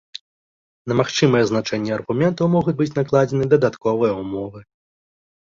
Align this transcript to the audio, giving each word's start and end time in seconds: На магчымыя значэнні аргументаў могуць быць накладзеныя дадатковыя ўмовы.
На 0.91 0.95
магчымыя 1.01 1.47
значэнні 1.51 1.91
аргументаў 1.97 2.49
могуць 2.55 2.75
быць 2.81 2.89
накладзеныя 3.01 3.49
дадатковыя 3.53 4.19
ўмовы. 4.25 4.59